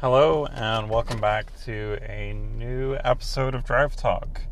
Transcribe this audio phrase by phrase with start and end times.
[0.00, 4.42] Hello, and welcome back to a new episode of Drive Talk.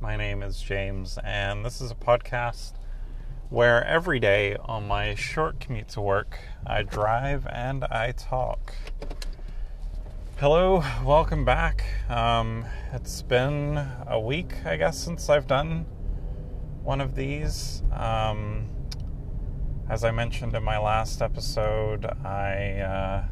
[0.00, 2.72] My name is James, and this is a podcast
[3.50, 8.74] where every day on my short commute to work, I drive and I talk.
[10.38, 11.84] Hello, welcome back.
[12.08, 15.86] Um, it's been a week, I guess, since I've done
[16.82, 17.84] one of these.
[17.92, 18.66] Um,
[19.88, 23.24] as I mentioned in my last episode, I uh,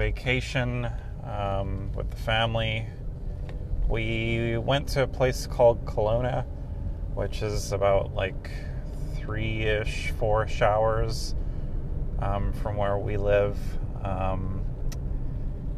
[0.00, 0.90] vacation
[1.24, 2.86] um, with the family.
[3.86, 6.46] We went to a place called Kelowna,
[7.12, 8.50] which is about like
[9.14, 11.34] three ish, four hours
[12.18, 13.58] um, from where we live.
[14.02, 14.64] Um,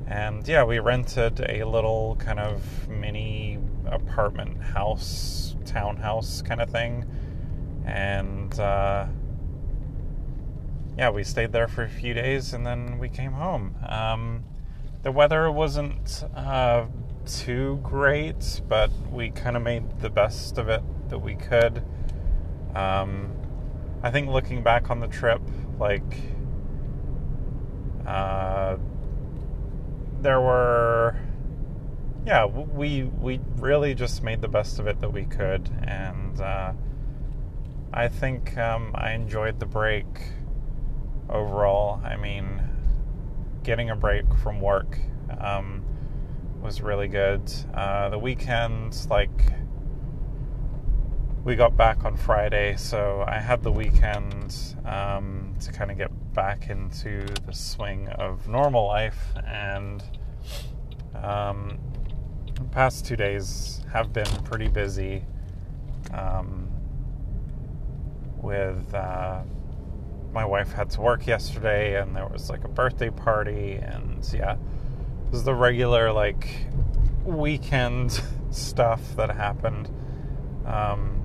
[0.07, 7.05] and yeah, we rented a little kind of mini apartment house, townhouse kind of thing.
[7.85, 9.07] And uh,
[10.97, 13.77] yeah, we stayed there for a few days and then we came home.
[13.87, 14.45] Um,
[15.03, 16.87] the weather wasn't uh,
[17.27, 21.83] too great, but we kind of made the best of it that we could.
[22.75, 23.33] Um,
[24.03, 25.41] I think looking back on the trip,
[25.79, 26.19] like,
[28.07, 28.77] uh,
[30.21, 31.17] there were,
[32.27, 36.73] yeah, we we really just made the best of it that we could, and uh,
[37.93, 40.07] I think um, I enjoyed the break
[41.33, 42.01] overall.
[42.05, 42.61] I mean,
[43.63, 44.99] getting a break from work
[45.39, 45.83] um,
[46.61, 47.51] was really good.
[47.75, 49.53] Uh, the weekends, like,
[51.45, 56.11] we got back on Friday, so I had the weekend um, to kind of get
[56.35, 60.05] back into the swing of normal life, and
[61.15, 61.79] um,
[62.55, 65.25] the past two days have been pretty busy
[66.13, 66.69] um,
[68.41, 68.95] with.
[68.95, 69.43] Uh,
[70.33, 74.55] my wife had to work yesterday and there was like a birthday party and yeah
[74.55, 76.67] it was the regular like
[77.25, 79.89] weekend stuff that happened.
[80.67, 81.23] Um,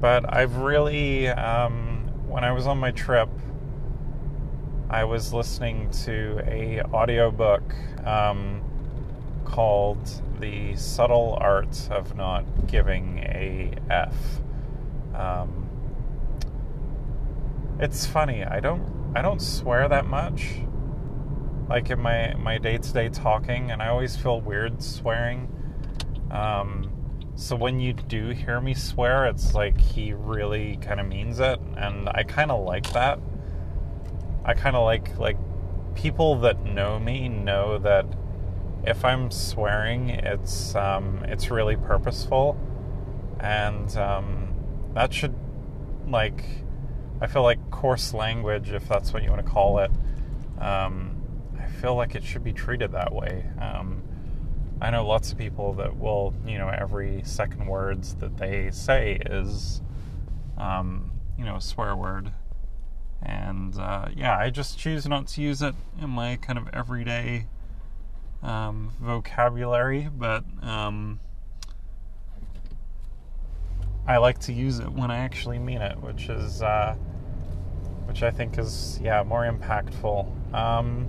[0.00, 3.30] but i've really um, when i was on my trip
[4.90, 7.74] i was listening to a audiobook
[8.04, 8.62] um,
[9.44, 10.06] called
[10.40, 14.14] the subtle art of not giving a f.
[15.14, 15.65] Um,
[17.78, 18.44] it's funny.
[18.44, 20.60] I don't I don't swear that much.
[21.68, 25.52] Like in my my day to day talking, and I always feel weird swearing.
[26.30, 26.90] Um,
[27.34, 31.60] so when you do hear me swear, it's like he really kind of means it,
[31.76, 33.20] and I kind of like that.
[34.44, 35.36] I kind of like like
[35.94, 38.06] people that know me know that
[38.84, 42.58] if I'm swearing, it's um, it's really purposeful,
[43.40, 44.54] and um,
[44.94, 45.34] that should
[46.06, 46.44] like
[47.20, 49.90] I feel like coarse language, if that's what you want to call it,
[50.60, 51.22] um,
[51.58, 53.44] I feel like it should be treated that way.
[53.60, 54.02] Um,
[54.80, 59.18] I know lots of people that will, you know, every second words that they say
[59.24, 59.80] is,
[60.58, 62.32] um, you know, a swear word.
[63.22, 67.46] And uh, yeah, I just choose not to use it in my kind of everyday
[68.42, 71.20] um, vocabulary, but um,
[74.08, 76.94] I like to use it when I actually mean it, which is uh,
[78.04, 80.54] which I think is yeah more impactful.
[80.54, 81.08] Um,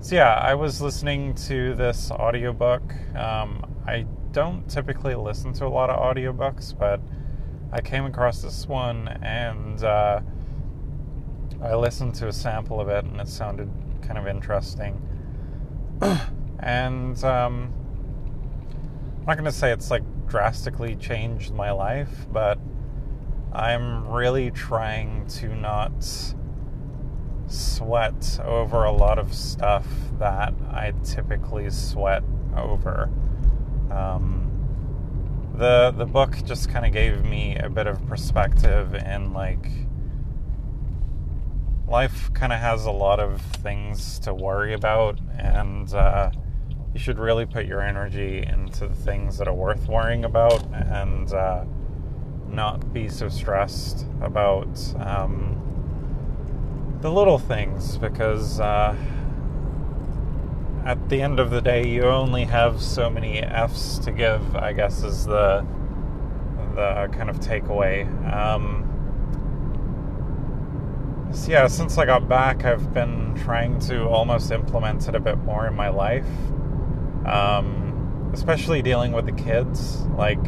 [0.00, 2.82] so yeah, I was listening to this audiobook.
[3.16, 7.00] Um, I don't typically listen to a lot of audiobooks, but
[7.72, 10.20] I came across this one and uh,
[11.62, 13.70] I listened to a sample of it, and it sounded
[14.02, 15.00] kind of interesting.
[16.58, 17.72] and um,
[19.20, 22.58] I'm not going to say it's like drastically changed my life, but
[23.52, 25.92] I'm really trying to not
[27.46, 29.86] sweat over a lot of stuff
[30.18, 32.22] that I typically sweat
[32.56, 33.10] over.
[33.90, 34.50] Um,
[35.56, 39.70] the the book just kind of gave me a bit of perspective and like
[41.86, 46.30] life kind of has a lot of things to worry about and uh,
[46.94, 51.32] you should really put your energy into the things that are worth worrying about and
[51.32, 51.64] uh,
[52.48, 54.68] not be so stressed about
[55.00, 55.60] um,
[57.00, 58.96] the little things because uh,
[60.84, 64.54] at the end of the day, you only have so many F's to give.
[64.54, 65.66] I guess is the
[66.74, 68.06] the kind of takeaway.
[68.32, 68.82] Um,
[71.32, 75.38] so yeah, since I got back, I've been trying to almost implement it a bit
[75.38, 76.26] more in my life,
[77.26, 80.00] um, especially dealing with the kids.
[80.16, 80.44] Like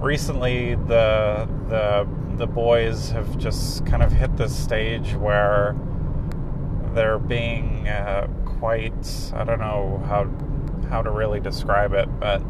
[0.00, 2.06] recently the the
[2.36, 5.74] the boys have just kind of hit this stage where
[6.94, 10.28] they're being uh, quite I don't know how
[10.88, 12.40] how to really describe it, but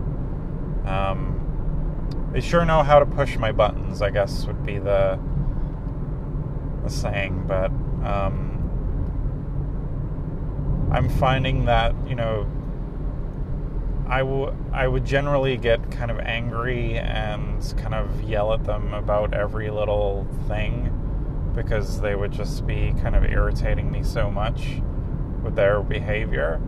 [0.86, 4.02] um, they sure know how to push my buttons.
[4.02, 5.18] I guess would be the
[6.84, 7.70] the saying, but
[8.06, 8.65] um,
[10.90, 12.46] I'm finding that you know
[14.08, 18.94] I, w- I would generally get kind of angry and kind of yell at them
[18.94, 20.92] about every little thing
[21.54, 24.80] because they would just be kind of irritating me so much
[25.42, 26.60] with their behavior.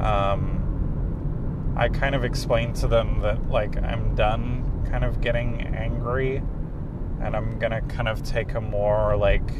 [0.00, 6.36] Um, I kind of explained to them that, like, I'm done kind of getting angry
[7.20, 9.50] and I'm gonna kind of take a more, like,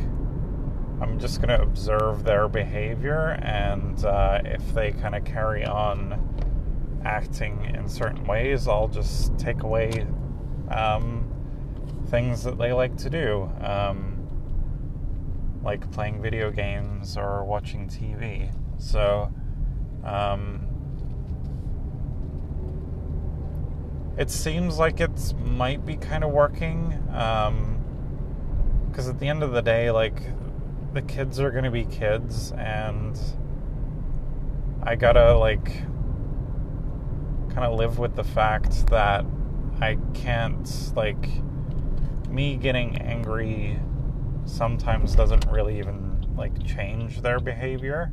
[1.00, 6.30] I'm just gonna observe their behavior and uh, if they kind of carry on
[7.04, 10.06] acting in certain ways, I'll just take away
[10.70, 11.26] um,
[12.08, 14.26] things that they like to do, um,
[15.62, 18.52] like playing video games or watching TV.
[18.78, 19.32] So,
[20.04, 20.66] um,
[24.16, 26.90] it seems like it might be kind of working.
[27.06, 30.20] Because um, at the end of the day, like,
[30.92, 33.18] the kids are going to be kids, and
[34.82, 35.66] I gotta, like,
[37.50, 39.24] kind of live with the fact that
[39.80, 41.28] I can't, like,
[42.28, 43.78] me getting angry
[44.44, 48.12] sometimes doesn't really even, like, change their behavior.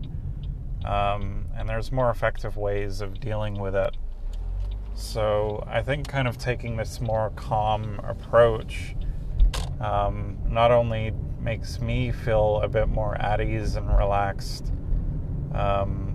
[0.86, 3.98] Um, and there's more effective ways of dealing with it.
[4.94, 8.96] So I think kind of taking this more calm approach
[9.80, 11.14] um, not only
[11.48, 14.74] makes me feel a bit more at ease and relaxed,
[15.54, 16.14] um,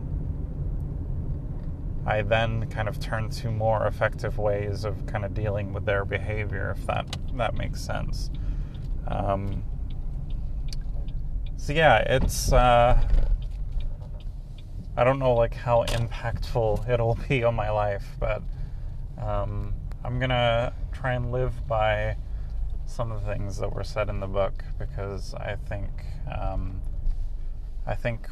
[2.05, 6.05] I then kind of turn to more effective ways of kind of dealing with their
[6.05, 8.31] behavior, if that that makes sense.
[9.08, 9.64] Um,
[11.56, 13.00] so yeah, it's uh,
[14.99, 18.43] I don't know like how impactful it'll be on my life, but
[19.17, 19.73] um,
[20.05, 22.19] I'm gonna try and live by
[22.93, 25.89] some of the things that were said in the book because I think
[26.31, 26.81] um,
[27.87, 28.29] I think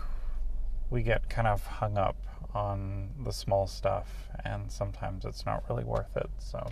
[0.91, 2.17] we get kind of hung up
[2.55, 6.29] on the small stuff, and sometimes it's not really worth it.
[6.39, 6.69] So,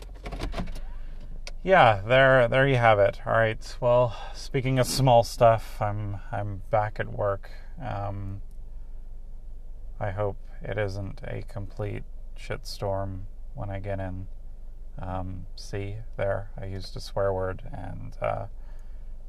[1.62, 3.20] yeah, there, there you have it.
[3.24, 3.76] All right.
[3.80, 7.50] Well, speaking of small stuff, I'm I'm back at work.
[7.82, 8.42] Um,
[10.00, 12.02] I hope it isn't a complete
[12.38, 13.20] shitstorm
[13.54, 14.26] when I get in.
[15.00, 18.46] Um, see there, I used a swear word, and uh,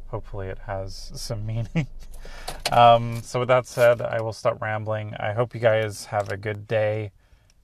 [0.07, 1.87] hopefully it has some meaning.
[2.71, 5.13] um, so, with that said, I will stop rambling.
[5.19, 7.11] I hope you guys have a good day.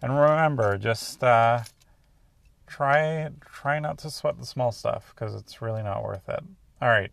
[0.01, 1.61] And remember, just uh,
[2.67, 6.43] try try not to sweat the small stuff because it's really not worth it.
[6.81, 7.11] All right.